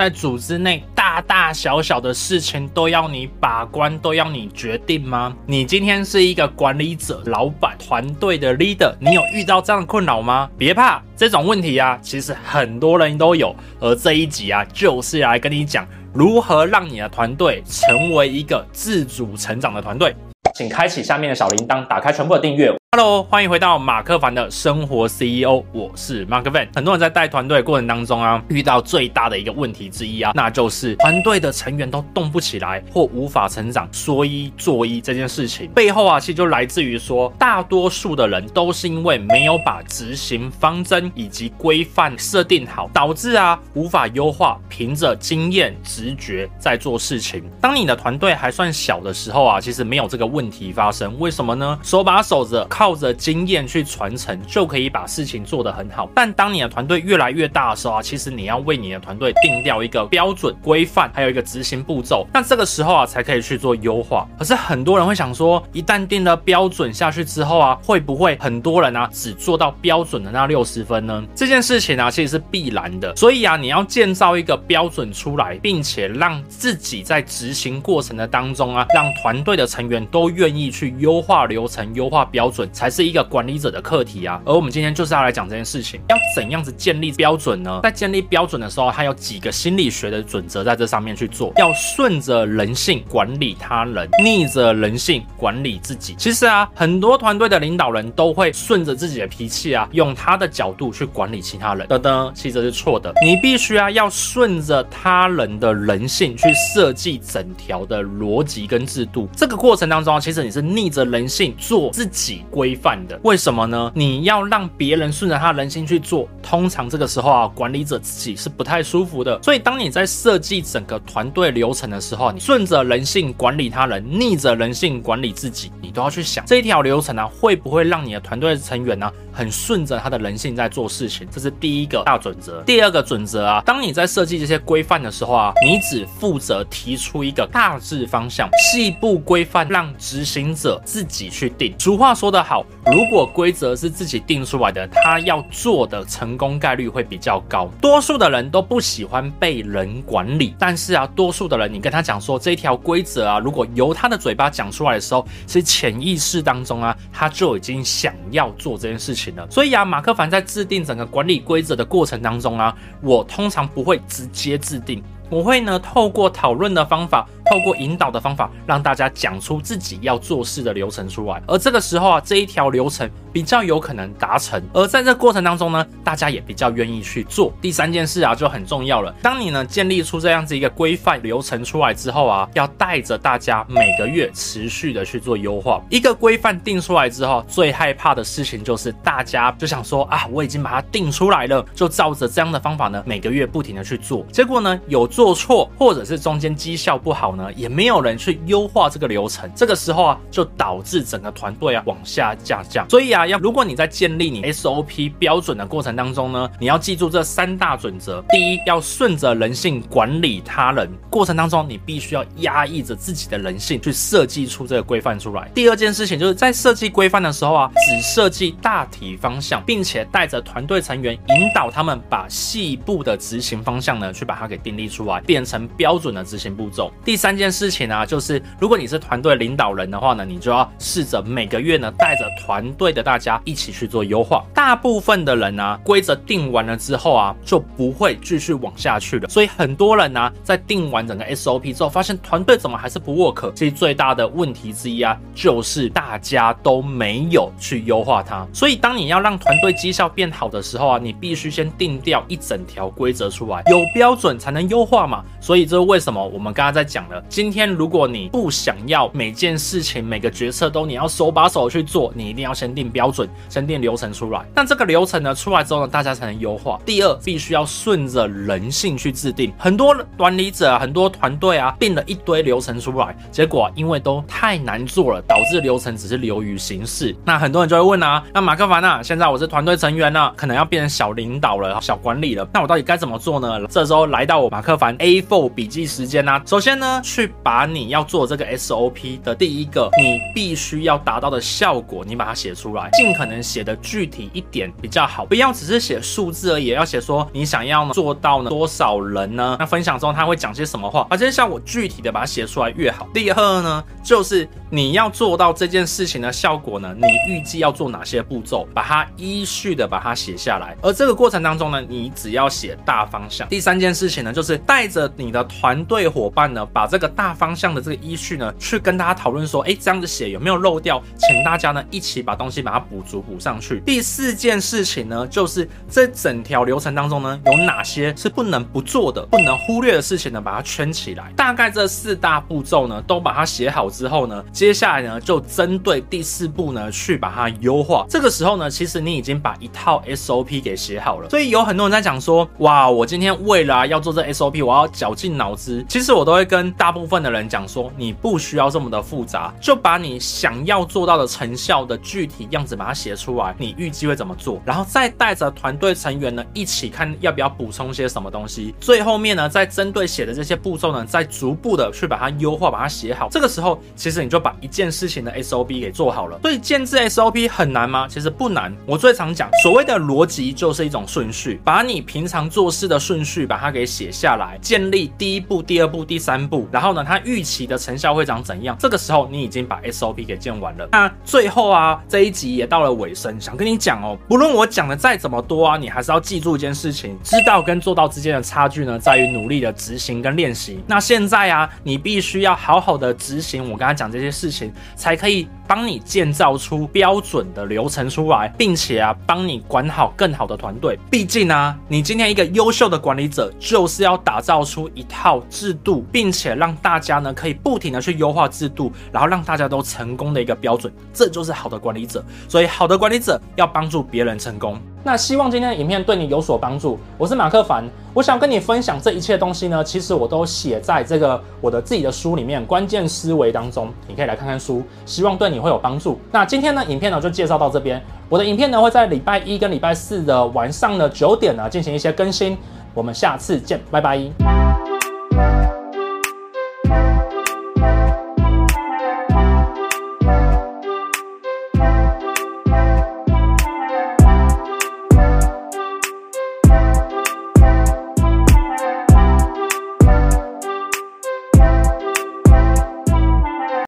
[0.00, 5.36] 在组织内大大小小的事情都要你把关，都要你决定吗？
[5.44, 10.48] 你今天是一个管理者、老板、团队的 leader，你有遇到这样的困扰吗？
[10.56, 13.52] 别怕，这种问题啊，其实很多人都有。
[13.80, 15.84] 而这一集啊，就是来跟你讲
[16.14, 20.14] 如何让你的团队成为一个自主成长的团队。
[20.54, 22.72] 请开启下面的小铃铛，打开全部的订阅。
[22.96, 26.66] Hello，欢迎回到马克凡的生活 CEO，我是马克凡。
[26.74, 47.44] 很多人在带团队过程当中啊，遇到最大的一个问题之一啊，那就是团队的成员都动不起来或无法成长，说一做一这件事情背后啊，其实就来自于说，大多数的人都是因为没有把执行方针以及规范设定好，导致啊无法优化，凭着经验直觉在做事情。
[47.60, 51.78] 当你的团队还算小的时候啊，其实没有这个问题发生，为什么呢？
[51.82, 52.66] 手把手着。
[52.78, 56.08] 靠着经验去传承，就可以把事情做得很好。
[56.14, 62.24] 但当你的团队越来越大的时候啊，其实你要为你的团队定掉一个标准规范，还有一个执行步骤。
[62.32, 64.28] 那这个时候啊，才可以去做优化。
[64.38, 71.20] 可是很多人会想说，一旦定了标准下去之后啊，会不会很多人啊只做到标准的那六十分呢？
[71.34, 73.12] 这件事情啊，其实是必然的。
[73.16, 82.67] 所以啊，你要建造一个标准出来，并且让自己在执行过程的当中啊，让团队的成员都愿意去优化流程、优化标准。
[82.72, 87.80] 才是一个管理者的课题啊，而我们今天就是要来讲这件事情，要怎样子建立标准呢？
[87.82, 96.14] 在建立标准的时候，它有几个心理学的准则在这上面去做，要顺着人性管理他人，逆着人性管理自己。
[96.18, 101.86] 其实啊，很多团队的领导人都会顺着自己的脾气啊，用他的角度去管理其他人。
[101.88, 109.28] 等等，其实是错的，你必须啊要顺着他人的人性去设计整条的逻辑跟制度。
[109.36, 112.44] 这个过程当中，其实你是逆着人性做自己。
[112.58, 113.92] 规范的，为什么呢？
[113.94, 119.40] 你要让别人顺着他人心去做，通常这个时候啊，管理者自己是不太舒服的。
[119.40, 131.28] 所以，当你在设计整个团队流程的时候，你顺着人性管理他人，逆着人性管理自己，你都要去想这一条流程啊，会不会让你的团队成员呢，很顺着他的人性在做事情？
[131.30, 132.60] 这是第一个大准则。
[132.62, 141.72] 第二个准则啊，当你在设计这些规范的时候啊，你只负责提出一个大致方向，细部规范让执行者自己去定。
[141.78, 147.68] 俗话说得好，如果规则是自己定出来的，他要做的成功概率会比较高。
[147.78, 159.46] 多数的人都不喜欢被人管理，但是啊，多数的人你跟他讲说这条规则啊，如果由他的嘴巴讲出来的时候，其实潜意识当中啊，他就已经想要做这件事情了。
[159.50, 167.28] 所以啊，马克凡在制定整个管理规则的过程当中啊，我通常不会直接制定，我会呢透过讨论的方法。
[167.50, 177.52] 透过引导的方法，让大家讲出自己要做事的流程出来，而这个时候啊，这一条流程比较有可能达成，而在这过程当中呢，大家也比较愿意去做。
[177.60, 179.14] 第三件事啊，就很重要了。
[179.22, 185.80] 当你呢建立出这样子一个规范流程出来之后啊，要带着大家每个月持续的去做优化。
[185.88, 197.37] 一个规范定出来之后，最害怕的事情就是大家就想说啊，我已经把它定出来了，就照着这样的方法呢，每个月不停的去做，结果呢有做错，或者是中间绩效不好。
[197.56, 202.88] 也没有人去优化这个流程，这个时候啊，就导致整个团队啊往下下降。
[202.90, 208.24] 所以啊，要如果你在建立你 SOP 标准的过程当中呢，你要记住这三大准则。
[208.30, 215.48] 第一，要顺着人性管理他人，过程当中你必须要压抑着自己的人性去设计出这个规范出来。
[215.54, 226.92] 第二件事情就是在设计规范的时候啊，只设计大体方向，并且带着团队成员引导他们把细部的执行方向呢，去把它给定立出来，变成标准的执行步骤。
[227.04, 227.27] 第三。
[227.28, 234.42] 三件事情啊，就是如果你是团队领导人的话呢，你就要试着每个月呢带着团队的大家一起去做优化。
[234.54, 239.28] 大部分的人啊，规则定完了之后啊，就不会继续往下去了。
[239.28, 243.52] 所以很多人呢，在定完整个 SOP 之后，发现团队怎么还是不 work？
[243.52, 248.48] 其实最大的问题之一啊，就是大家都没有去优化它。
[248.54, 255.22] 所以当你要让团队绩效变好的时候啊，你必须先定掉一整条规则出来，有标准才能优化嘛。
[255.42, 257.17] 所以这是为什么我们刚刚在讲的。
[257.28, 264.44] 今天如果你不想要每件事情、每个决策都你要手把手去做，你一定要先定标准、先定流程出来。
[264.54, 266.78] 那这个流程呢出来之后呢，大家才能优化。
[266.84, 269.52] 第二，必须要顺着人性去制定。
[269.58, 277.14] 很多管理者啊，很多团队啊，定了一堆流程出来，结果因为都太难做了，导致流程只是流于形式。
[277.24, 283.66] 那很多人就会问啊，那马克凡啊，现在我是团队成员了，可能要变成小领导了、小管理了，那我到底该怎么做呢？
[283.68, 287.00] 这时候来到我马克凡 A4 笔记时间啊，首先呢。
[287.08, 299.56] 去把你要做这个 SOP 的第一个你必须要达到的效果，你把它写出来，尽可能写的具体一点比较好，不要只是写数字而已，要写说你想要呢做到呢多少人呢？
[299.58, 303.08] 那分享之后他会讲些什么话，把这些效果具体的把它写出来越好。
[303.14, 310.74] 第二呢，就是你要做到这件事情的效果呢，你预计要做哪些步骤，把它依序的把它写下来。
[310.80, 313.46] 而这个过程当中呢，你只要写大方向。
[313.50, 321.02] 第三件事情呢，就是带着你的团队伙伴呢，把这个大方向的这个依序呢，去跟大家讨论说，哎，这样子写有没有漏掉？
[321.18, 323.78] 请大家呢一起把东西把它补足补上去。
[323.80, 331.30] 第四件事情呢，就是这整条流程当中呢，有哪些是不能不做的、不能忽略的事情呢，把它圈起来。
[331.36, 338.06] 大概这四大步骤呢，都把它写好之后呢，接下来呢，就针对第四步呢，去把它优化。
[338.08, 341.28] 这个时候呢，其实你已经把一套 SOP 给写好了。
[341.30, 345.84] 所以有很多人在讲说，哇，我今天为了要做这 SOP，我要绞尽脑汁。
[345.88, 358.72] 其实我都会跟大部分的人讲说，你不需要这么的复杂，就把你想要做到的成效的具体样子把它写出来，你预计会怎么做，然后再带着团队成员呢一起看要不要补充些什么东西。
[358.78, 363.28] 最后面呢，再针对写的这些步骤呢，再逐步的去把它优化，把它写好。
[363.30, 366.38] 这个时候，其实你就把一件事情的 SOP 给做好了。
[366.42, 368.06] 所以建制 SOP 很难吗？
[368.08, 368.74] 其实不难。
[368.86, 378.76] 我最常讲，所谓的逻辑就是一种顺序，把你平常做事的顺序把它给写下来，建立第一步、第二步、第三步，然后呢，它预期的成效会长怎样？
[378.78, 380.88] 这个时候你已经把 SOP 给建完了。
[380.92, 390.80] 那最后啊，这一集也到了尾声，想跟你讲哦，不论我讲的再怎么多啊，你还是要记住一件事情：知道跟做到之间的差距呢，在于努力的执行跟练习。
[390.86, 400.98] 那现在啊，你必须要好好的执行我刚才讲这些事情，才可以帮你建造出标准的流程出来，并且啊，帮你管好更好的团队。
[401.10, 410.92] 毕竟啊，你今天一个优秀的管理者，就是要打造出一套制度，并且让大家呢可以不停的去优化制度，然后让大家都成功的一个标准。
[411.12, 412.24] 这就是好的管理者。
[412.48, 414.80] 所以，好的管理者要帮助别人成功。
[415.04, 416.98] 那希望今天的影片对你有所帮助。
[417.16, 426.18] 我是马克凡，我想跟你分享这一切东西呢，其实我都写在这个我的自己的书里面《关键思维》当中，你可以来看看书，希望对你会有帮助。
[426.30, 428.02] 那今天呢，影片呢就介绍到这边。
[428.28, 432.58] 我的影片呢会在礼拜一跟礼拜四的晚上的九点呢进行一些更新。
[432.92, 434.57] 我们下次见，拜拜。